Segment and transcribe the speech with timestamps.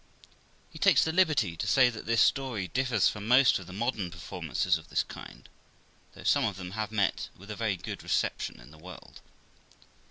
[0.71, 4.09] He takes the liberty to say that this story differs from most of the modern
[4.09, 5.47] performances of this kind,
[6.13, 9.21] though some of them have met with a very good reception in the world.